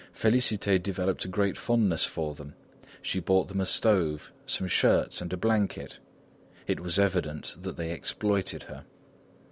[0.17, 2.55] Félicité developed a great fondness for them;
[3.03, 5.99] she bought them a stove, some shirts and a blanket;
[6.65, 8.83] it was evident that they exploited her.